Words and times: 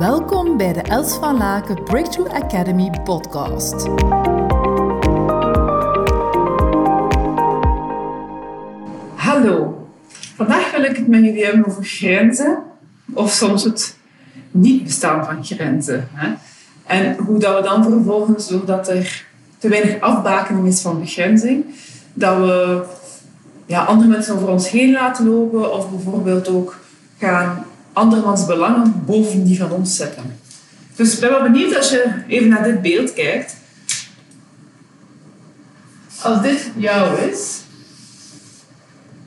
Welkom 0.00 0.56
bij 0.56 0.72
de 0.72 0.82
Els 0.82 1.14
van 1.14 1.36
Laken 1.36 1.84
Breakthrough 1.84 2.34
Academy 2.34 2.90
podcast. 3.04 3.86
Hallo, 9.14 9.86
vandaag 10.36 10.70
wil 10.70 10.82
ik 10.82 10.96
het 10.96 11.08
met 11.08 11.24
jullie 11.24 11.44
hebben 11.44 11.66
over 11.66 11.84
grenzen, 11.84 12.62
of 13.12 13.30
soms 13.30 13.64
het 13.64 13.96
niet 14.50 14.82
bestaan 14.82 15.24
van 15.24 15.44
grenzen. 15.44 16.08
Hè? 16.12 16.34
En 16.86 17.16
hoe 17.16 17.38
dat 17.38 17.56
we 17.56 17.62
dan 17.62 17.84
vervolgens, 17.84 18.48
doordat 18.48 18.88
er 18.88 19.26
te 19.58 19.68
weinig 19.68 20.00
afbakening 20.00 20.66
is 20.66 20.80
van 20.80 21.00
begrenzing, 21.00 21.64
dat 22.14 22.36
we 22.36 22.82
ja, 23.66 23.84
andere 23.84 24.10
mensen 24.10 24.34
over 24.34 24.48
ons 24.48 24.70
heen 24.70 24.92
laten 24.92 25.28
lopen, 25.28 25.74
of 25.74 25.90
bijvoorbeeld 25.90 26.48
ook 26.48 26.78
gaan 27.18 27.64
andermans 27.92 28.46
belangen 28.46 29.02
boven 29.06 29.44
die 29.44 29.58
van 29.58 29.70
ons 29.70 29.96
zetten. 29.96 30.38
Dus 30.96 31.14
ik 31.14 31.20
ben 31.20 31.30
wel 31.30 31.42
benieuwd 31.42 31.76
als 31.76 31.90
je 31.90 32.12
even 32.28 32.48
naar 32.48 32.62
dit 32.62 32.82
beeld 32.82 33.12
kijkt. 33.12 33.56
Als 36.22 36.42
dit 36.42 36.70
jou 36.76 37.20
is, 37.20 37.58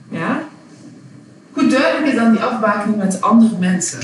ja, 0.09 0.43
hoe 1.51 1.67
duidelijk 1.67 2.11
is 2.11 2.19
dan 2.19 2.31
die 2.31 2.41
afbakening 2.41 2.97
met 2.97 3.21
andere 3.21 3.57
mensen? 3.59 3.99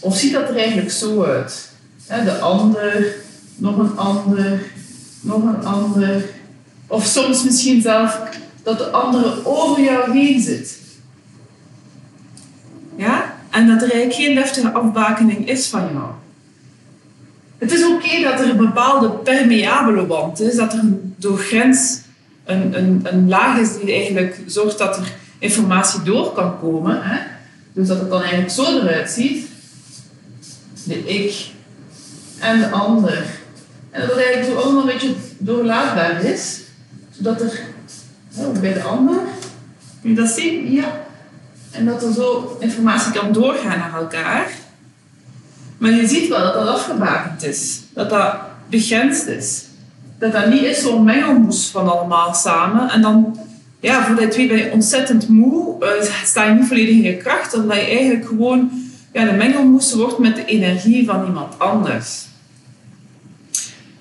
Of 0.00 0.16
ziet 0.16 0.32
dat 0.32 0.48
er 0.48 0.56
eigenlijk 0.56 0.90
zo 0.90 1.24
uit? 1.24 1.70
De 2.06 2.38
ander, 2.38 3.14
nog 3.56 3.78
een 3.78 3.96
ander, 3.96 4.60
nog 5.20 5.42
een 5.42 5.64
ander. 5.64 6.24
Of 6.86 7.04
soms 7.04 7.44
misschien 7.44 7.82
zelf 7.82 8.20
dat 8.62 8.78
de 8.78 8.90
andere 8.90 9.46
over 9.46 9.82
jou 9.82 10.12
heen 10.12 10.40
zit. 10.40 10.78
En 13.56 13.66
dat 13.66 13.82
er 13.82 13.90
eigenlijk 13.92 14.14
geen 14.14 14.34
deftige 14.34 14.72
afbakening 14.72 15.48
is 15.48 15.66
van 15.66 15.80
jou. 15.92 16.10
Het 17.58 17.72
is 17.72 17.86
oké 17.86 18.22
dat 18.22 18.40
er 18.40 18.48
een 18.48 18.56
bepaalde 18.56 19.10
permeabele 19.10 20.02
band 20.02 20.40
is, 20.40 20.56
dat 20.56 20.72
er 20.72 20.80
door 21.16 21.38
grens 21.38 22.00
een, 22.44 22.78
een, 22.78 23.00
een 23.02 23.28
laag 23.28 23.58
is 23.58 23.78
die 23.78 23.92
eigenlijk 23.92 24.40
zorgt 24.46 24.78
dat 24.78 24.96
er 24.96 25.12
informatie 25.38 26.02
door 26.02 26.32
kan 26.32 26.58
komen. 26.60 27.02
Hè? 27.02 27.18
Dus 27.72 27.88
dat 27.88 28.00
het 28.00 28.10
dan 28.10 28.20
eigenlijk 28.20 28.50
zo 28.50 28.80
eruit 28.80 29.10
ziet. 29.10 29.46
De 30.84 30.98
ik 30.98 31.46
en 32.38 32.58
de 32.58 32.68
ander. 32.68 33.24
En 33.90 34.00
dat 34.00 34.10
het 34.10 34.18
eigenlijk 34.18 34.52
zo 34.52 34.56
allemaal 34.56 34.80
een 34.80 34.92
beetje 34.92 35.14
doorlaatbaar 35.38 36.24
is. 36.24 36.60
Zodat 37.10 37.40
er, 37.40 37.60
oh, 38.36 38.60
bij 38.60 38.72
de 38.72 38.82
ander, 38.82 39.18
kun 40.00 40.10
je 40.10 40.16
dat 40.16 40.28
zien? 40.28 40.72
Ja. 40.72 41.05
En 41.76 41.84
dat 41.84 42.02
er 42.02 42.12
zo 42.12 42.56
informatie 42.60 43.12
kan 43.12 43.32
doorgaan 43.32 43.78
naar 43.78 43.94
elkaar. 43.94 44.50
Maar 45.78 45.90
je 45.90 46.08
ziet 46.08 46.28
wel 46.28 46.42
dat 46.42 46.54
dat 46.54 46.68
afgebakend 46.68 47.42
is. 47.42 47.80
Dat 47.94 48.10
dat 48.10 48.36
begrensd 48.68 49.26
is. 49.26 49.64
Dat 50.18 50.32
dat 50.32 50.48
niet 50.48 50.62
is 50.62 50.82
zo'n 50.82 51.04
mengelmoes 51.04 51.66
van 51.66 51.88
allemaal 51.88 52.34
samen. 52.34 52.90
En 52.90 53.02
dan, 53.02 53.38
ja, 53.80 54.04
voor 54.04 54.16
die 54.16 54.28
twee 54.28 54.48
ben 54.48 54.56
je 54.56 54.72
ontzettend 54.72 55.28
moe. 55.28 55.76
Uh, 55.80 56.10
sta 56.24 56.44
je 56.44 56.54
niet 56.54 56.66
volledig 56.66 56.94
in 56.94 57.02
je 57.02 57.16
kracht. 57.16 57.54
Omdat 57.54 57.76
je 57.76 57.86
eigenlijk 57.86 58.26
gewoon 58.26 58.70
ja, 59.12 59.24
de 59.24 59.32
mengelmoes 59.32 59.94
wordt 59.94 60.18
met 60.18 60.36
de 60.36 60.44
energie 60.44 61.06
van 61.06 61.24
iemand 61.24 61.58
anders. 61.58 62.24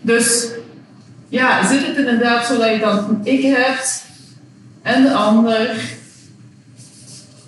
Dus 0.01 0.47
ja, 1.29 1.67
zit 1.67 1.87
het 1.87 1.97
inderdaad 1.97 2.45
zo 2.45 2.57
dat 2.57 2.69
je 2.69 2.79
dan 2.79 3.19
ik 3.23 3.41
hebt 3.41 4.03
en 4.81 5.03
de 5.03 5.13
ander 5.13 5.81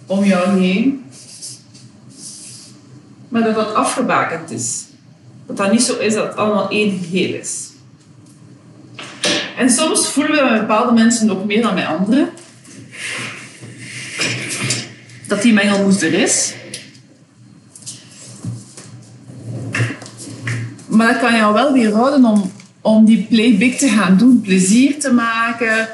om 0.07 0.23
jou 0.23 0.59
heen. 0.59 1.05
Maar 3.29 3.43
dat 3.43 3.55
dat 3.55 3.73
afgebakend 3.73 4.51
is. 4.51 4.85
Dat 5.45 5.57
dat 5.57 5.71
niet 5.71 5.81
zo 5.81 5.97
is 5.97 6.13
dat 6.13 6.27
het 6.27 6.35
allemaal 6.35 6.69
één 6.69 6.99
geheel 6.99 7.33
is. 7.33 7.69
En 9.57 9.69
soms 9.69 10.07
voelen 10.07 10.31
we 10.31 10.49
bij 10.49 10.59
bepaalde 10.59 10.91
mensen 10.93 11.27
nog 11.27 11.45
meer 11.45 11.61
dan 11.61 11.75
bij 11.75 11.87
anderen. 11.87 12.29
Dat 15.27 15.41
die 15.41 15.53
mengelmoes 15.53 16.01
er 16.01 16.13
is. 16.13 16.53
Maar 20.87 21.13
dat 21.13 21.21
kan 21.21 21.35
jou 21.35 21.53
wel 21.53 21.73
weer 21.73 21.93
houden 21.93 22.25
om, 22.25 22.51
om 22.81 23.05
die 23.05 23.25
play 23.29 23.57
big 23.57 23.77
te 23.77 23.87
gaan 23.87 24.17
doen. 24.17 24.41
Plezier 24.41 24.99
te 24.99 25.13
maken. 25.13 25.87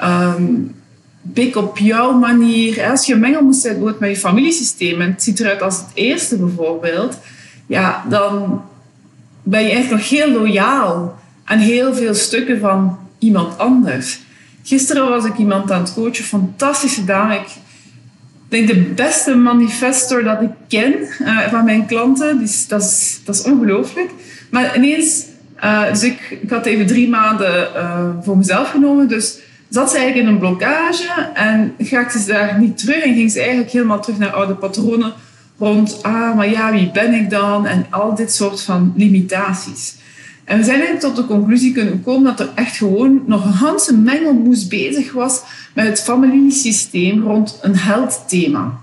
Um, 0.00 0.74
big 1.22 1.56
op 1.56 1.78
jouw 1.78 2.12
manier. 2.12 2.90
Als 2.90 3.06
je 3.06 3.16
mengelmoes 3.16 3.62
hebt 3.62 4.00
met 4.00 4.10
je 4.10 4.16
familiesysteem 4.16 5.00
en 5.00 5.10
het 5.10 5.22
ziet 5.22 5.40
eruit 5.40 5.62
als 5.62 5.76
het 5.76 5.90
eerste 5.94 6.36
bijvoorbeeld, 6.36 7.18
ja, 7.66 8.04
dan 8.08 8.62
ben 9.42 9.62
je 9.62 9.70
eigenlijk 9.70 10.02
nog 10.02 10.10
heel 10.10 10.30
loyaal 10.30 11.18
aan 11.44 11.58
heel 11.58 11.94
veel 11.94 12.14
stukken 12.14 12.60
van 12.60 12.98
iemand 13.18 13.58
anders. 13.58 14.20
Gisteren 14.62 15.08
was 15.08 15.24
ik 15.24 15.36
iemand 15.36 15.70
aan 15.70 15.82
het 15.82 15.94
coachen, 15.94 16.24
fantastische 16.24 17.04
dame. 17.04 17.34
Ik 17.34 17.46
denk 18.48 18.66
de 18.66 18.80
beste 18.80 19.34
manifestor 19.34 20.22
dat 20.22 20.42
ik 20.42 20.50
ken 20.68 20.94
uh, 21.20 21.38
van 21.40 21.64
mijn 21.64 21.86
klanten. 21.86 22.38
Dus 22.38 22.68
dat, 22.68 22.82
is, 22.82 23.20
dat 23.24 23.34
is 23.34 23.42
ongelooflijk. 23.42 24.10
Maar 24.50 24.76
ineens, 24.76 25.24
uh, 25.64 25.88
dus 25.88 26.02
ik, 26.02 26.38
ik 26.42 26.50
had 26.50 26.66
even 26.66 26.86
drie 26.86 27.08
maanden 27.08 27.68
uh, 27.76 28.08
voor 28.22 28.36
mezelf 28.36 28.70
genomen. 28.70 29.08
Dus 29.08 29.38
zat 29.72 29.90
ze 29.90 29.96
eigenlijk 29.96 30.26
in 30.26 30.32
een 30.32 30.40
blokkage 30.40 31.30
en 31.34 31.74
raakte 31.78 32.18
ze 32.18 32.26
daar 32.26 32.58
niet 32.58 32.78
terug 32.78 33.04
en 33.04 33.14
ging 33.14 33.30
ze 33.30 33.40
eigenlijk 33.40 33.70
helemaal 33.70 34.00
terug 34.00 34.18
naar 34.18 34.32
oude 34.32 34.54
patronen 34.54 35.12
rond, 35.58 36.02
ah, 36.02 36.36
maar 36.36 36.50
ja, 36.50 36.72
wie 36.72 36.90
ben 36.90 37.14
ik 37.14 37.30
dan? 37.30 37.66
En 37.66 37.86
al 37.90 38.14
dit 38.14 38.34
soort 38.34 38.62
van 38.62 38.92
limitaties. 38.96 39.94
En 40.44 40.58
we 40.58 40.64
zijn 40.64 40.98
tot 40.98 41.16
de 41.16 41.26
conclusie 41.26 41.72
kunnen 41.72 42.02
komen 42.02 42.24
dat 42.24 42.40
er 42.40 42.52
echt 42.54 42.76
gewoon 42.76 43.22
nog 43.26 43.44
een 43.44 43.52
ganse 43.52 43.96
mengelmoes 43.96 44.66
bezig 44.66 45.12
was 45.12 45.42
met 45.74 45.86
het 45.86 46.02
familiesysteem 46.02 47.22
rond 47.22 47.58
een 47.62 47.76
heldthema. 47.76 48.80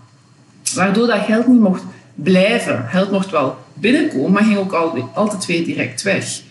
Waardoor 0.75 1.07
dat 1.07 1.25
geld 1.25 1.47
niet 1.47 1.59
mocht 1.59 1.83
blijven. 2.15 2.85
Geld 2.89 3.11
mocht 3.11 3.31
wel 3.31 3.57
binnenkomen, 3.73 4.31
maar 4.31 4.43
ging 4.43 4.57
ook 4.57 4.73
altijd 5.13 5.45
weer 5.45 5.65
direct 5.65 6.01
weg. 6.01 6.41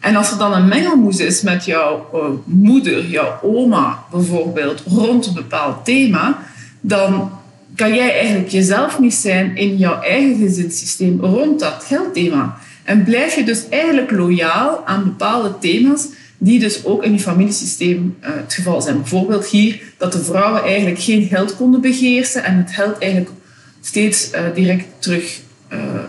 En 0.00 0.16
als 0.16 0.30
er 0.30 0.38
dan 0.38 0.52
een 0.52 0.68
mengelmoes 0.68 1.18
is 1.18 1.42
met 1.42 1.64
jouw 1.64 2.08
uh, 2.14 2.20
moeder, 2.44 3.06
jouw 3.06 3.38
oma 3.42 4.04
bijvoorbeeld, 4.10 4.82
rond 4.86 5.26
een 5.26 5.34
bepaald 5.34 5.84
thema, 5.84 6.38
dan 6.80 7.30
kan 7.74 7.94
jij 7.94 8.12
eigenlijk 8.12 8.48
jezelf 8.48 8.98
niet 8.98 9.14
zijn 9.14 9.56
in 9.56 9.76
jouw 9.76 10.00
eigen 10.00 10.36
gezinssysteem 10.36 11.20
rond 11.20 11.60
dat 11.60 11.84
geldthema. 11.86 12.58
En 12.84 13.04
blijf 13.04 13.34
je 13.34 13.44
dus 13.44 13.68
eigenlijk 13.68 14.10
loyaal 14.10 14.86
aan 14.86 15.04
bepaalde 15.04 15.58
thema's 15.58 16.06
die 16.38 16.58
dus 16.58 16.84
ook 16.84 17.04
in 17.04 17.12
je 17.12 17.18
familiesysteem 17.18 18.16
uh, 18.20 18.28
het 18.34 18.54
geval 18.54 18.82
zijn. 18.82 18.96
Bijvoorbeeld 18.96 19.46
hier 19.46 19.80
dat 19.96 20.12
de 20.12 20.24
vrouwen 20.24 20.62
eigenlijk 20.62 21.00
geen 21.00 21.26
geld 21.26 21.56
konden 21.56 21.80
begeersen 21.80 22.44
en 22.44 22.56
het 22.56 22.70
geld 22.70 22.98
eigenlijk 22.98 23.32
steeds 23.80 24.30
uh, 24.32 24.40
direct 24.54 24.86
terug 24.98 25.40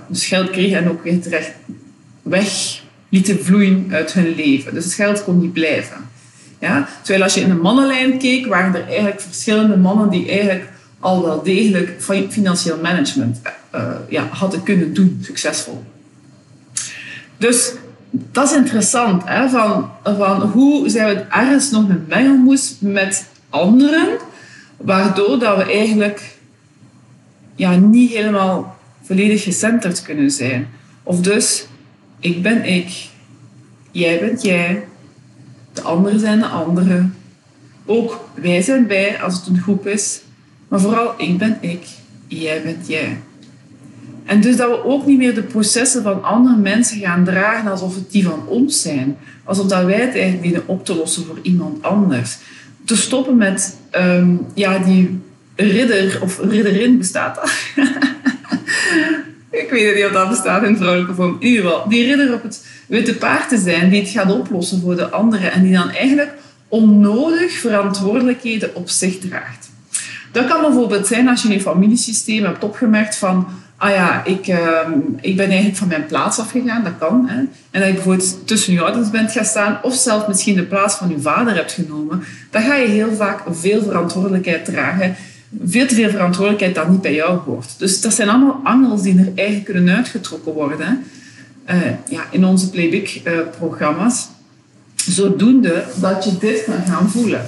dus 0.07 0.25
geld 0.25 0.49
kregen 0.49 0.77
en 0.77 0.89
ook 0.89 1.03
weer 1.03 1.21
terecht 1.21 1.51
weg 2.21 2.81
lieten 3.17 3.45
vloeien 3.45 3.87
uit 3.91 4.13
hun 4.13 4.35
leven. 4.35 4.73
Dus 4.73 4.83
het 4.83 4.93
geld 4.93 5.23
kon 5.23 5.39
niet 5.39 5.53
blijven. 5.53 5.97
Ja? 6.59 6.87
Terwijl 7.01 7.23
als 7.23 7.33
je 7.33 7.41
in 7.41 7.49
de 7.49 7.55
mannenlijn 7.55 8.17
keek, 8.17 8.45
waren 8.45 8.75
er 8.75 8.87
eigenlijk 8.87 9.21
verschillende 9.21 9.77
mannen 9.77 10.09
die 10.09 10.29
eigenlijk 10.29 10.69
al 10.99 11.23
wel 11.23 11.43
degelijk 11.43 11.95
financieel 12.29 12.79
management 12.81 13.41
uh, 13.75 13.93
ja, 14.09 14.27
hadden 14.29 14.63
kunnen 14.63 14.93
doen, 14.93 15.19
succesvol. 15.21 15.83
Dus 17.37 17.73
dat 18.11 18.49
is 18.49 18.55
interessant, 18.55 19.23
hè? 19.25 19.49
Van, 19.49 19.91
van 20.03 20.41
hoe 20.41 20.89
zijn 20.89 21.15
we 21.15 21.21
ergens 21.21 21.71
nog 21.71 21.89
een 21.89 22.05
mengelmoes 22.07 22.75
met 22.79 23.25
anderen, 23.49 24.07
waardoor 24.77 25.39
dat 25.39 25.57
we 25.57 25.71
eigenlijk 25.71 26.21
ja, 27.55 27.75
niet 27.75 28.11
helemaal 28.11 28.77
volledig 29.03 29.43
gecenterd 29.43 30.01
kunnen 30.01 30.31
zijn. 30.31 30.67
Of 31.03 31.21
dus 31.21 31.67
ik 32.19 32.41
ben 32.41 32.65
ik, 32.65 33.09
jij 33.97 34.19
bent 34.19 34.41
jij, 34.41 34.83
de 35.73 35.81
anderen 35.81 36.19
zijn 36.19 36.39
de 36.39 36.45
anderen. 36.45 37.15
Ook 37.85 38.29
wij 38.33 38.61
zijn 38.61 38.87
wij 38.87 39.21
als 39.21 39.35
het 39.35 39.47
een 39.47 39.61
groep 39.61 39.87
is, 39.87 40.21
maar 40.67 40.79
vooral 40.79 41.13
ik 41.17 41.37
ben 41.37 41.57
ik, 41.61 41.85
jij 42.27 42.61
bent 42.63 42.87
jij. 42.87 43.17
En 44.25 44.41
dus 44.41 44.55
dat 44.55 44.69
we 44.69 44.83
ook 44.83 45.05
niet 45.05 45.17
meer 45.17 45.35
de 45.35 45.43
processen 45.43 46.03
van 46.03 46.23
andere 46.23 46.57
mensen 46.57 46.99
gaan 46.99 47.23
dragen 47.23 47.71
alsof 47.71 47.95
het 47.95 48.11
die 48.11 48.23
van 48.23 48.47
ons 48.47 48.81
zijn. 48.81 49.17
Alsof 49.43 49.67
dat 49.67 49.85
wij 49.85 49.99
het 49.99 50.13
eigenlijk 50.13 50.41
dienen 50.41 50.67
op 50.67 50.85
te 50.85 50.95
lossen 50.95 51.25
voor 51.25 51.39
iemand 51.41 51.83
anders. 51.83 52.37
Te 52.85 52.97
stoppen 52.97 53.37
met 53.37 53.77
um, 53.91 54.45
ja, 54.53 54.79
die 54.79 55.19
ridder 55.55 56.19
of 56.21 56.39
ridderin 56.39 56.97
bestaat. 56.97 57.39
ik 59.71 59.83
weet 59.83 59.95
niet 59.95 60.05
of 60.05 60.11
dat 60.11 60.29
bestaat 60.29 60.63
in 60.63 60.77
vrouwelijke 60.77 61.13
vorm. 61.13 61.35
In 61.39 61.47
ieder 61.47 61.63
geval, 61.63 61.89
die 61.89 62.05
ridder 62.05 62.33
op 62.33 62.43
het 62.43 62.65
witte 62.87 63.15
paard 63.15 63.49
te 63.49 63.57
zijn 63.57 63.89
die 63.89 64.01
het 64.01 64.09
gaat 64.09 64.31
oplossen 64.31 64.81
voor 64.81 64.95
de 64.95 65.09
anderen 65.09 65.51
en 65.51 65.61
die 65.61 65.73
dan 65.73 65.89
eigenlijk 65.89 66.33
onnodig 66.67 67.51
verantwoordelijkheden 67.51 68.75
op 68.75 68.89
zich 68.89 69.19
draagt. 69.19 69.69
Dat 70.31 70.47
kan 70.47 70.61
bijvoorbeeld 70.61 71.07
zijn 71.07 71.27
als 71.29 71.41
je 71.41 71.47
in 71.47 71.53
je 71.53 71.61
familiesysteem 71.61 72.43
hebt 72.43 72.63
opgemerkt 72.63 73.15
van 73.15 73.47
ah 73.77 73.89
ja, 73.89 74.23
ik, 74.25 74.47
ehm, 74.47 74.91
ik 75.21 75.35
ben 75.35 75.47
eigenlijk 75.47 75.77
van 75.77 75.87
mijn 75.87 76.05
plaats 76.05 76.39
afgegaan, 76.39 76.83
dat 76.83 76.93
kan. 76.99 77.27
Hè. 77.27 77.37
En 77.71 77.79
dat 77.79 77.85
je 77.85 77.93
bijvoorbeeld 77.93 78.47
tussen 78.47 78.73
je 78.73 78.81
ouders 78.81 79.09
bent 79.09 79.31
gaan 79.31 79.45
staan 79.45 79.79
of 79.81 79.93
zelf 79.93 80.27
misschien 80.27 80.55
de 80.55 80.63
plaats 80.63 80.95
van 80.95 81.09
je 81.09 81.19
vader 81.19 81.55
hebt 81.55 81.71
genomen, 81.71 82.23
dan 82.49 82.61
ga 82.61 82.75
je 82.75 82.87
heel 82.87 83.15
vaak 83.15 83.41
veel 83.49 83.83
verantwoordelijkheid 83.83 84.65
dragen. 84.65 85.15
Veel 85.63 85.87
te 85.87 85.95
veel 85.95 86.09
verantwoordelijkheid 86.09 86.75
dat 86.75 86.89
niet 86.89 87.01
bij 87.01 87.13
jou 87.13 87.39
hoort. 87.39 87.75
Dus 87.77 88.01
dat 88.01 88.13
zijn 88.13 88.29
allemaal 88.29 88.59
angels 88.63 89.01
die 89.01 89.19
er 89.19 89.31
eigenlijk 89.35 89.65
kunnen 89.65 89.95
uitgetrokken 89.95 90.53
worden 90.53 91.03
uh, 91.69 91.75
ja, 92.09 92.25
in 92.31 92.45
onze 92.45 92.69
playback-programma's. 92.69 94.27
zodoende 94.95 95.83
dat 95.95 96.23
je 96.23 96.37
dit 96.37 96.63
kan 96.63 96.85
gaan 96.85 97.09
voelen. 97.09 97.41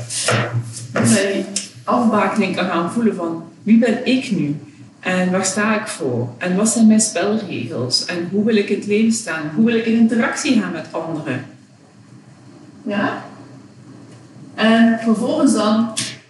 Dat 0.92 1.10
je 1.10 1.32
die 1.34 1.46
afbakening 1.84 2.56
kan 2.56 2.66
gaan 2.66 2.92
voelen 2.92 3.16
van 3.16 3.44
wie 3.64 3.78
ben 3.78 4.06
ik 4.06 4.32
nu? 4.32 4.56
En 5.00 5.32
waar 5.32 5.46
sta 5.46 5.82
ik 5.82 5.88
voor? 5.88 6.30
En 6.38 6.56
wat 6.56 6.70
zijn 6.70 6.88
mijn 6.88 7.00
spelregels? 7.00 8.06
En 8.06 8.28
hoe 8.32 8.46
wil 8.46 8.56
ik 8.56 8.70
in 8.70 8.78
het 8.78 8.88
leven 8.88 9.12
staan? 9.12 9.52
Hoe 9.56 9.66
wil 9.66 9.76
ik 9.76 9.86
in 9.86 9.98
interactie 9.98 10.62
gaan 10.62 10.72
met 10.72 10.88
anderen? 10.92 11.46
Ja? 12.84 13.24
En 14.56 15.00
vervolgens 15.04 15.54
dan, 15.54 15.90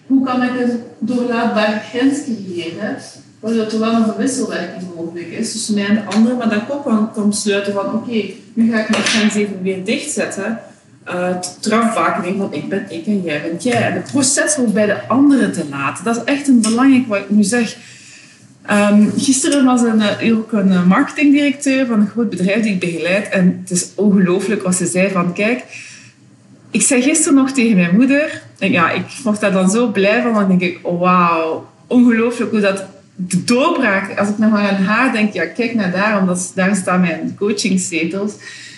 hoe 0.09 0.25
kan 0.25 0.43
ik 0.43 0.49
een 0.59 0.79
doorlaatbare 0.99 1.79
grens 1.79 2.19
creëren? 2.23 2.97
Waardoor 3.39 3.65
er 3.65 3.79
wel 3.79 3.93
een 3.93 4.15
wisselwerking 4.17 4.83
mogelijk 4.95 5.27
is 5.27 5.51
tussen 5.51 5.73
mij 5.73 5.85
en 5.85 5.95
de 5.95 6.15
anderen, 6.15 6.37
maar 6.37 6.49
dan 6.49 6.61
ook 6.69 7.13
kan, 7.13 7.29
besluiten 7.29 7.73
van 7.73 7.93
oké, 7.93 8.23
nu 8.53 8.71
ga 8.71 8.79
ik 8.79 8.89
mijn 8.89 9.03
grens 9.03 9.35
even 9.35 9.61
weer 9.61 9.83
dichtzetten. 9.83 10.59
Uh, 11.09 11.35
van 11.93 12.53
ik 12.53 12.69
ben 12.69 12.85
ik 12.89 13.05
en 13.05 13.21
jij 13.21 13.41
bent 13.41 13.63
jij. 13.63 13.81
En 13.81 13.93
het 13.93 14.11
proces 14.11 14.55
wordt 14.55 14.73
bij 14.73 14.85
de 14.85 15.07
anderen 15.07 15.51
te 15.51 15.65
laten. 15.69 16.03
Dat 16.03 16.15
is 16.15 16.23
echt 16.23 16.47
een 16.47 16.61
belangrijk 16.61 17.07
wat 17.07 17.17
ik 17.17 17.29
nu 17.29 17.43
zeg 17.43 17.77
Um, 18.71 19.11
gisteren 19.17 19.65
was 19.65 19.81
een, 19.81 20.01
eh, 20.01 20.37
ook 20.37 20.51
een 20.51 20.71
eh, 20.71 20.85
marketingdirecteur 20.85 21.85
van 21.85 21.99
een 21.99 22.07
groot 22.07 22.29
bedrijf 22.29 22.63
die 22.63 22.73
ik 22.73 22.79
begeleid. 22.79 23.29
En 23.29 23.59
het 23.61 23.71
is 23.71 23.89
ongelooflijk 23.95 24.63
wat 24.63 24.75
ze 24.75 24.85
zei 24.85 25.09
van, 25.09 25.33
kijk, 25.33 25.63
ik 26.71 26.81
zei 26.81 27.01
gisteren 27.01 27.35
nog 27.35 27.51
tegen 27.51 27.75
mijn 27.75 27.95
moeder, 27.95 28.41
en 28.59 28.71
ja, 28.71 28.91
ik 28.91 29.05
word 29.23 29.39
daar 29.39 29.51
dan 29.51 29.69
zo 29.69 29.87
blij 29.87 30.21
van, 30.21 30.33
dan 30.33 30.47
denk 30.47 30.61
ik, 30.61 30.79
oh, 30.81 30.99
wauw, 30.99 31.69
ongelooflijk 31.87 32.51
hoe 32.51 32.59
dat 32.59 32.85
de 33.15 33.43
doorbraak, 33.43 34.19
als 34.19 34.29
ik 34.29 34.37
nog 34.37 34.51
maar 34.51 34.69
aan 34.69 34.83
haar 34.83 35.11
denk, 35.11 35.33
ja, 35.33 35.45
kijk 35.45 35.73
naar 35.73 35.91
daar, 35.91 36.19
omdat 36.19 36.51
daar 36.55 36.75
staan 36.75 37.01
mijn 37.01 37.35
coachingzetels. 37.37 38.33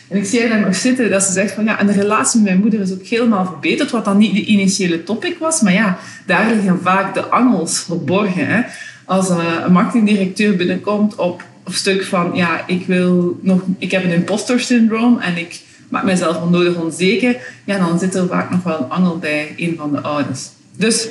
En 0.08 0.18
ik 0.18 0.26
zie 0.26 0.48
haar 0.48 0.60
nog 0.60 0.76
zitten, 0.76 1.10
dat 1.10 1.24
ze 1.24 1.32
zegt 1.32 1.54
van 1.54 1.64
ja, 1.64 1.80
en 1.80 1.88
de 1.88 1.94
relatie 1.94 2.40
met 2.40 2.50
mijn 2.50 2.62
moeder 2.62 2.80
is 2.80 2.94
ook 2.94 3.06
helemaal 3.06 3.46
verbeterd, 3.46 3.92
wat 3.92 4.06
dan 4.06 4.18
niet 4.18 4.34
de 4.34 4.46
initiële 4.46 5.04
topic 5.04 5.38
was, 5.38 5.62
maar 5.62 5.74
ja, 5.74 5.98
daar 6.26 6.54
liggen 6.54 6.80
vaak 6.82 7.14
de 7.14 7.26
angels 7.26 7.80
verborgen. 7.80 8.48
Hè 8.48 8.62
als 9.12 9.30
een 9.30 9.72
marketingdirecteur 9.72 10.56
binnenkomt 10.56 11.16
op 11.16 11.44
een 11.64 11.74
stuk 11.74 12.06
van, 12.06 12.32
ja, 12.34 12.68
ik, 12.68 12.86
wil 12.86 13.40
nog, 13.42 13.62
ik 13.78 13.92
heb 13.92 14.04
een 14.04 14.12
imposter 14.12 14.60
syndroom 14.60 15.20
en 15.20 15.38
ik 15.38 15.60
maak 15.92 16.04
mezelf 16.04 16.42
onnodig 16.42 16.76
onzeker, 16.76 17.36
ja, 17.66 17.78
dan 17.78 18.00
zit 18.00 18.16
er 18.16 18.28
vaak 18.28 18.50
nog 18.50 18.64
wel 18.64 18.78
een 18.78 18.90
angel 18.90 19.18
bij 19.18 19.54
een 19.58 19.76
van 19.78 19.92
de 19.92 20.02
ouders. 20.02 20.50
Dus 20.76 21.08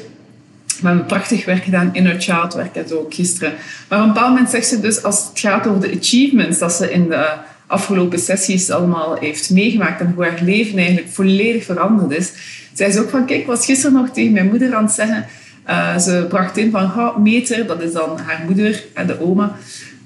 we 0.80 0.86
hebben 0.86 1.06
prachtig 1.06 1.44
werk 1.44 1.64
gedaan, 1.64 1.94
inner 1.94 2.20
child 2.20 2.54
werk 2.54 2.74
dat 2.74 2.92
ook 2.92 3.14
gisteren. 3.14 3.52
Maar 3.88 3.98
op 3.98 4.06
een 4.06 4.12
bepaald 4.12 4.32
moment 4.32 4.50
zegt 4.50 4.66
ze 4.66 4.80
dus, 4.80 5.02
als 5.02 5.28
het 5.28 5.40
gaat 5.40 5.66
over 5.66 5.80
de 5.80 5.96
achievements, 6.00 6.58
dat 6.58 6.72
ze 6.72 6.92
in 6.92 7.08
de 7.08 7.28
afgelopen 7.66 8.18
sessies 8.18 8.70
allemaal 8.70 9.16
heeft 9.16 9.50
meegemaakt 9.50 10.00
en 10.00 10.12
hoe 10.14 10.24
haar 10.24 10.40
leven 10.42 10.78
eigenlijk 10.78 11.08
volledig 11.08 11.64
veranderd 11.64 12.10
is, 12.10 12.32
zei 12.72 12.92
ze 12.92 13.00
ook 13.00 13.10
van, 13.10 13.26
kijk, 13.26 13.40
ik 13.40 13.46
was 13.46 13.64
gisteren 13.64 13.92
nog 13.92 14.10
tegen 14.10 14.32
mijn 14.32 14.48
moeder 14.48 14.74
aan 14.74 14.84
het 14.84 14.92
zeggen, 14.92 15.26
uh, 15.68 15.98
ze 15.98 16.26
bracht 16.28 16.56
in 16.56 16.70
van, 16.70 16.90
ga, 16.90 17.18
Meter, 17.18 17.66
dat 17.66 17.82
is 17.82 17.92
dan 17.92 18.18
haar 18.18 18.42
moeder 18.46 18.84
en 18.94 19.06
de 19.06 19.20
oma. 19.20 19.56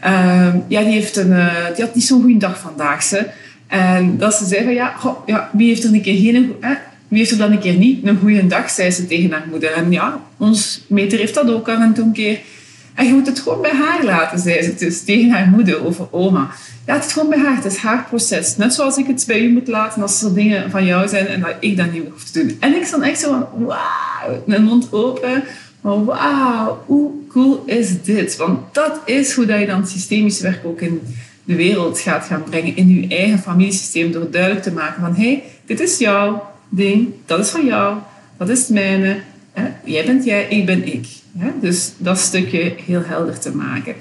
Uh, 0.06 0.54
ja, 0.68 0.80
die, 0.80 0.92
heeft 0.92 1.16
een, 1.16 1.48
die 1.74 1.84
had 1.84 1.94
niet 1.94 2.04
zo'n 2.04 2.22
goede 2.22 2.38
dag 2.38 2.58
vandaag. 2.58 3.02
Ze. 3.02 3.26
En 3.74 4.18
dat 4.18 4.34
ze 4.34 4.44
zei 4.44 4.64
van, 4.64 4.74
ja, 4.74 4.94
ja, 5.26 5.50
wie 5.52 5.68
heeft 5.68 5.84
er 5.84 5.92
een 5.92 6.02
keer 6.02 6.20
geen... 6.20 6.54
Wie 7.08 7.18
heeft 7.18 7.30
er 7.30 7.38
dan 7.38 7.52
een 7.52 7.58
keer 7.58 7.74
niet 7.74 8.06
een 8.06 8.18
goede 8.18 8.46
dag, 8.46 8.70
zei 8.70 8.90
ze 8.90 9.06
tegen 9.06 9.30
haar 9.30 9.46
moeder. 9.50 9.72
En 9.72 9.92
ja, 9.92 10.20
ons 10.38 10.84
Meter 10.86 11.18
heeft 11.18 11.34
dat 11.34 11.50
ook 11.50 11.68
al 11.68 11.74
en 11.74 11.94
toen 11.94 12.06
een 12.06 12.12
keer. 12.12 12.38
En 12.94 13.06
je 13.06 13.12
moet 13.12 13.26
het 13.26 13.40
gewoon 13.40 13.60
bij 13.62 13.74
haar 13.74 14.04
laten, 14.04 14.38
zei 14.38 14.62
ze 14.62 14.74
dus 14.74 15.04
tegen 15.04 15.30
haar 15.30 15.48
moeder 15.48 15.86
over 15.86 16.06
oma. 16.10 16.50
Ja, 16.86 16.94
het 16.94 17.12
gewoon 17.12 17.28
bij 17.28 17.38
haar, 17.38 17.56
het 17.56 17.64
is 17.64 17.76
haar 17.76 18.04
proces. 18.08 18.56
Net 18.56 18.74
zoals 18.74 18.96
ik 18.96 19.06
het 19.06 19.24
bij 19.26 19.40
u 19.40 19.52
moet 19.52 19.68
laten 19.68 20.02
als 20.02 20.22
er 20.22 20.34
dingen 20.34 20.70
van 20.70 20.84
jou 20.84 21.08
zijn 21.08 21.26
en 21.26 21.40
dat 21.40 21.54
ik 21.60 21.76
dat 21.76 21.92
niet 21.92 22.02
hoef 22.10 22.24
te 22.24 22.46
doen. 22.46 22.56
En 22.60 22.76
ik 22.76 22.84
stond 22.84 23.02
echt 23.02 23.20
zo 23.20 23.28
van, 23.28 23.66
wauw, 23.66 24.42
mijn 24.46 24.62
mond 24.62 24.92
open. 24.92 25.44
Wauw, 25.80 26.82
hoe 26.86 27.10
cool 27.28 27.62
is 27.66 28.02
dit? 28.02 28.36
Want 28.36 28.74
dat 28.74 29.00
is 29.04 29.32
hoe 29.32 29.46
dat 29.46 29.60
je 29.60 29.66
dan 29.66 29.86
systemisch 29.86 30.40
werk 30.40 30.64
ook 30.64 30.80
in 30.80 31.00
de 31.44 31.54
wereld 31.54 32.00
gaat 32.00 32.24
gaan 32.24 32.44
brengen. 32.50 32.76
In 32.76 33.00
je 33.00 33.16
eigen 33.16 33.38
familiesysteem. 33.38 34.12
Door 34.12 34.30
duidelijk 34.30 34.62
te 34.62 34.72
maken 34.72 35.00
van, 35.02 35.14
hé, 35.14 35.22
hey, 35.22 35.42
dit 35.66 35.80
is 35.80 35.98
jouw 35.98 36.50
ding. 36.68 37.08
Dat 37.26 37.38
is 37.38 37.48
van 37.48 37.64
jou. 37.64 37.98
Dat 38.38 38.48
is 38.48 38.58
het 38.58 38.68
mijne. 38.68 39.16
Jij 39.84 40.04
bent 40.04 40.24
jij, 40.24 40.46
ik 40.48 40.66
ben 40.66 40.92
ik. 40.92 41.06
Dus 41.60 41.92
dat 41.96 42.18
stukje 42.18 42.74
heel 42.86 43.02
helder 43.04 43.38
te 43.38 43.56
maken. 43.56 43.94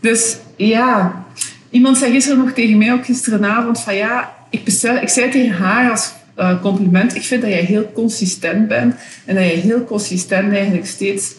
Dus 0.00 0.36
ja, 0.56 1.24
iemand 1.70 1.98
zei 1.98 2.12
gisteren 2.12 2.38
nog 2.38 2.52
tegen 2.52 2.78
mij, 2.78 2.92
ook 2.92 3.04
gisterenavond, 3.04 3.80
van 3.80 3.94
ja, 3.94 4.34
ik, 4.50 4.64
bestel, 4.64 4.96
ik 4.96 5.08
zei 5.08 5.30
tegen 5.30 5.52
haar 5.52 5.90
als 5.90 6.12
uh, 6.38 6.60
compliment, 6.60 7.14
ik 7.14 7.22
vind 7.22 7.42
dat 7.42 7.50
jij 7.50 7.64
heel 7.64 7.90
consistent 7.92 8.68
bent 8.68 8.94
en 9.24 9.34
dat 9.34 9.44
je 9.44 9.50
heel 9.50 9.84
consistent 9.84 10.52
eigenlijk 10.52 10.86
steeds 10.86 11.34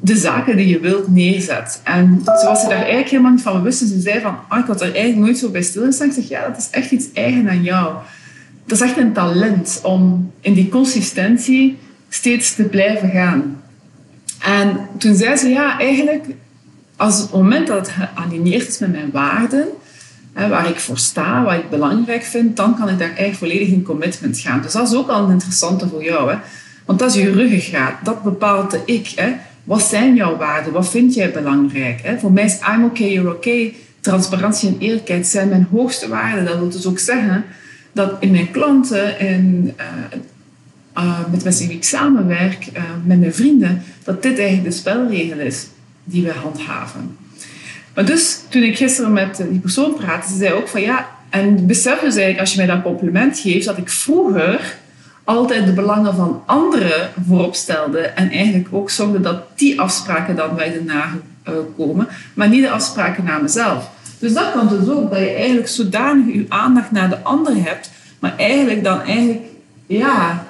de 0.00 0.16
zaken 0.16 0.56
die 0.56 0.68
je 0.68 0.80
wilt 0.80 1.08
neerzet. 1.08 1.80
En 1.84 2.20
ze 2.24 2.66
daar 2.68 2.70
eigenlijk 2.70 3.08
helemaal 3.08 3.30
niet 3.30 3.42
van 3.42 3.56
bewust 3.56 3.82
is, 3.82 3.88
ze 3.88 4.00
zei 4.00 4.20
van, 4.20 4.36
ah, 4.48 4.58
ik 4.58 4.66
had 4.66 4.80
er 4.80 4.94
eigenlijk 4.94 5.26
nooit 5.26 5.38
zo 5.38 5.48
bij 5.48 5.62
stilgestaan. 5.62 6.08
Ik 6.08 6.14
zeg, 6.14 6.28
ja, 6.28 6.48
dat 6.48 6.58
is 6.58 6.68
echt 6.70 6.90
iets 6.90 7.06
eigen 7.12 7.48
aan 7.48 7.62
jou. 7.62 7.94
Dat 8.66 8.78
is 8.78 8.84
echt 8.84 8.96
een 8.96 9.12
talent 9.12 9.80
om 9.82 10.32
in 10.40 10.54
die 10.54 10.68
consistentie 10.68 11.78
steeds 12.08 12.54
te 12.54 12.62
blijven 12.62 13.10
gaan. 13.10 13.62
En 14.44 14.78
toen 14.98 15.14
zei 15.14 15.36
ze, 15.36 15.48
ja, 15.48 15.78
eigenlijk, 15.78 16.24
als 16.96 17.18
het 17.18 17.32
moment 17.32 17.66
dat 17.66 17.78
het 17.78 17.88
gealigneerd 17.88 18.68
is 18.68 18.78
met 18.78 18.92
mijn 18.92 19.10
waarden, 19.12 19.68
hè, 20.32 20.48
waar 20.48 20.68
ik 20.68 20.80
voor 20.80 20.98
sta, 20.98 21.44
wat 21.44 21.54
ik 21.54 21.70
belangrijk 21.70 22.22
vind, 22.22 22.56
dan 22.56 22.76
kan 22.76 22.88
ik 22.88 22.98
daar 22.98 23.08
eigenlijk 23.08 23.38
volledig 23.38 23.68
in 23.68 23.82
commitment 23.82 24.38
gaan. 24.38 24.62
Dus 24.62 24.72
dat 24.72 24.88
is 24.88 24.94
ook 24.94 25.08
al 25.08 25.24
een 25.24 25.30
interessante 25.30 25.88
voor 25.88 26.04
jou. 26.04 26.30
Hè? 26.30 26.36
Want 26.84 26.98
dat 26.98 27.14
is 27.14 27.22
je 27.22 27.30
ruggengraat. 27.30 27.94
Dat 28.04 28.22
bepaalt 28.22 28.70
de 28.70 28.80
ik. 28.84 29.12
Hè? 29.14 29.32
Wat 29.66 29.82
zijn 29.82 30.14
jouw 30.14 30.36
waarden? 30.36 30.72
Wat 30.72 30.90
vind 30.90 31.14
jij 31.14 31.32
belangrijk? 31.32 32.00
Hè? 32.02 32.18
Voor 32.18 32.32
mij 32.32 32.44
is 32.44 32.58
I'm 32.74 32.84
okay, 32.84 33.12
you're 33.12 33.34
okay. 33.34 33.74
Transparantie 34.00 34.68
en 34.68 34.76
eerlijkheid 34.78 35.26
zijn 35.26 35.48
mijn 35.48 35.68
hoogste 35.70 36.08
waarden. 36.08 36.44
Dat 36.44 36.58
wil 36.58 36.68
dus 36.68 36.86
ook 36.86 36.98
zeggen 36.98 37.44
dat 37.92 38.16
in 38.20 38.30
mijn 38.30 38.50
klanten 38.50 39.18
en 39.18 39.74
uh, 39.80 41.04
uh, 41.04 41.18
met 41.30 41.44
mensen 41.44 41.68
die 41.68 41.76
ik 41.76 41.84
samenwerk, 41.84 42.66
uh, 42.76 42.82
met 43.04 43.18
mijn 43.18 43.34
vrienden, 43.34 43.82
dat 44.04 44.22
dit 44.22 44.38
eigenlijk 44.38 44.68
de 44.68 44.76
spelregel 44.76 45.38
is 45.38 45.66
die 46.04 46.22
we 46.22 46.32
handhaven. 46.32 47.16
Maar 47.94 48.04
dus, 48.04 48.40
toen 48.48 48.62
ik 48.62 48.76
gisteren 48.76 49.12
met 49.12 49.44
die 49.50 49.60
persoon 49.60 49.94
praatte, 49.94 50.28
ze 50.28 50.36
zei 50.36 50.52
ook 50.52 50.68
van 50.68 50.80
ja, 50.80 51.08
en 51.30 51.66
besef 51.66 52.00
dus 52.00 52.02
eigenlijk 52.02 52.40
als 52.40 52.52
je 52.52 52.56
mij 52.56 52.66
dat 52.66 52.82
compliment 52.82 53.38
geeft, 53.38 53.66
dat 53.66 53.78
ik 53.78 53.90
vroeger 53.90 54.78
altijd 55.26 55.66
de 55.66 55.72
belangen 55.72 56.14
van 56.14 56.42
anderen 56.46 57.10
voorop 57.26 57.54
stelde 57.54 57.98
en 57.98 58.30
eigenlijk 58.30 58.68
ook 58.70 58.90
zorgde 58.90 59.20
dat 59.20 59.42
die 59.54 59.80
afspraken 59.80 60.36
dan 60.36 60.56
bij 60.56 60.72
de 60.72 60.82
nakomen, 60.84 62.08
maar 62.34 62.48
niet 62.48 62.62
de 62.62 62.70
afspraken 62.70 63.24
naar 63.24 63.42
mezelf. 63.42 63.90
Dus 64.18 64.32
dat 64.32 64.52
kan 64.52 64.68
dus 64.68 64.88
ook, 64.88 65.10
dat 65.10 65.18
je 65.18 65.30
eigenlijk 65.30 65.68
zodanig 65.68 66.34
je 66.34 66.46
aandacht 66.48 66.90
naar 66.90 67.08
de 67.08 67.22
ander 67.22 67.54
hebt, 67.56 67.90
maar 68.18 68.36
eigenlijk 68.36 68.84
dan 68.84 69.00
eigenlijk, 69.00 69.42
ja, 69.86 70.46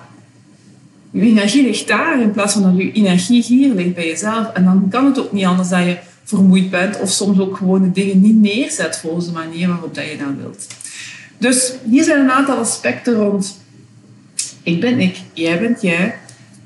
je 1.10 1.20
energie 1.20 1.62
ligt 1.62 1.88
daar 1.88 2.20
in 2.20 2.30
plaats 2.30 2.52
van 2.52 2.62
dat 2.62 2.76
je 2.76 2.92
energie 2.92 3.42
hier 3.42 3.74
ligt 3.74 3.94
bij 3.94 4.06
jezelf. 4.06 4.52
En 4.52 4.64
dan 4.64 4.86
kan 4.90 5.04
het 5.04 5.20
ook 5.20 5.32
niet 5.32 5.44
anders 5.44 5.68
dat 5.68 5.84
je 5.84 5.96
vermoeid 6.24 6.70
bent 6.70 7.00
of 7.00 7.10
soms 7.10 7.38
ook 7.38 7.56
gewoon 7.56 7.82
de 7.82 7.92
dingen 7.92 8.20
niet 8.20 8.36
neerzet 8.36 8.98
volgens 8.98 9.26
de 9.26 9.32
manier 9.32 9.68
waarop 9.68 9.94
dat 9.94 10.04
je 10.04 10.16
dat 10.16 10.34
wilt. 10.40 10.66
Dus 11.38 11.72
hier 11.90 12.04
zijn 12.04 12.20
een 12.20 12.30
aantal 12.30 12.58
aspecten 12.58 13.14
rond. 13.14 13.64
Ik 14.66 14.80
ben 14.80 15.00
ik, 15.00 15.16
jij 15.32 15.60
bent 15.60 15.82
jij. 15.82 16.14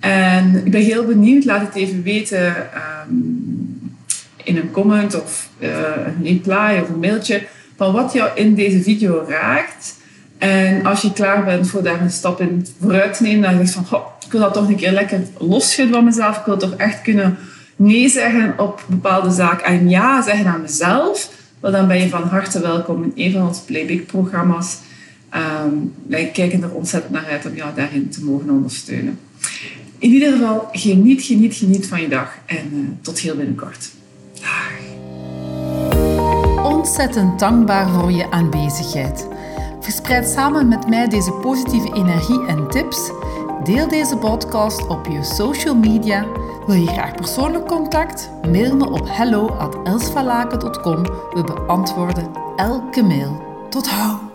En 0.00 0.62
ik 0.64 0.71
ben 0.71 0.83
heel 0.83 1.04
benieuwd, 1.04 1.45
laat 1.45 1.61
het 1.61 1.75
even 1.75 2.02
weten 2.02 2.47
um, 2.47 3.97
in 4.45 4.57
een 4.57 4.71
comment 4.71 5.23
of 5.23 5.49
uh, 5.59 5.69
een 6.07 6.25
reply 6.25 6.78
of 6.83 6.88
een 6.88 7.00
mailtje 7.00 7.42
van 7.76 7.92
wat 7.92 8.12
jou 8.12 8.30
in 8.35 8.54
deze 8.54 8.83
video 8.83 9.25
raakt. 9.28 9.97
En 10.38 10.87
als 10.87 11.02
je 11.02 11.12
klaar 11.12 11.45
bent 11.45 11.69
voor 11.69 11.83
daar 11.83 12.00
een 12.00 12.11
stap 12.11 12.40
in 12.40 12.66
vooruit 12.80 13.16
te 13.16 13.23
nemen, 13.23 13.42
dan 13.42 13.54
denk 13.54 13.66
je 13.66 13.80
van, 13.85 14.02
ik 14.26 14.33
wil 14.33 14.40
dat 14.40 14.54
toch 14.54 14.69
een 14.69 14.76
keer 14.76 14.92
lekker 14.92 15.21
losschudden 15.38 15.95
van 15.95 16.04
mezelf. 16.04 16.38
Ik 16.38 16.45
wil 16.45 16.57
toch 16.57 16.75
echt 16.75 17.02
kunnen 17.02 17.38
nee 17.76 18.09
zeggen 18.09 18.54
op 18.59 18.85
bepaalde 18.87 19.30
zaken 19.30 19.66
en 19.66 19.88
ja 19.88 20.23
zeggen 20.23 20.47
aan 20.47 20.62
mezelf, 20.62 21.30
dan 21.61 21.87
ben 21.87 22.00
je 22.00 22.09
van 22.09 22.23
harte 22.23 22.61
welkom 22.61 23.02
in 23.02 23.25
een 23.25 23.33
van 23.33 23.47
onze 23.47 23.64
Playback-programma's. 23.64 24.78
Um, 25.35 25.93
wij 26.07 26.31
kijken 26.31 26.63
er 26.63 26.71
ontzettend 26.71 27.13
naar 27.13 27.27
uit 27.27 27.47
om 27.47 27.55
jou 27.55 27.75
daarin 27.75 28.09
te 28.09 28.25
mogen 28.25 28.51
ondersteunen. 28.51 29.19
In 29.99 30.11
ieder 30.11 30.33
geval, 30.33 30.69
geniet, 30.73 31.23
geniet, 31.23 31.55
geniet 31.55 31.87
van 31.87 32.01
je 32.01 32.09
dag 32.09 32.39
en 32.47 32.71
uh, 32.73 32.89
tot 33.01 33.19
heel 33.19 33.37
binnenkort. 33.37 33.91
Dag. 34.41 34.71
ontzettend 36.65 37.39
dankbaar 37.39 37.89
voor 37.89 38.13
je 38.13 38.31
aanwezigheid. 38.31 39.29
Verspreid 39.81 40.29
samen 40.29 40.69
met 40.69 40.89
mij 40.89 41.09
deze 41.09 41.33
positieve 41.33 41.95
energie 41.95 42.47
en 42.47 42.69
tips. 42.69 43.11
Deel 43.65 43.89
deze 43.89 44.17
podcast 44.17 44.87
op 44.87 45.07
je 45.07 45.25
social 45.25 45.75
media. 45.75 46.27
Wil 46.67 46.77
je 46.77 46.87
graag 46.87 47.15
persoonlijk 47.15 47.67
contact? 47.67 48.31
Mail 48.43 48.77
me 48.77 48.91
op 48.91 49.09
hello@elsvalaken.com. 49.09 51.03
We 51.05 51.45
beantwoorden 51.45 52.31
elke 52.57 53.03
mail. 53.03 53.43
Tot 53.71 53.89
hou! 53.89 54.30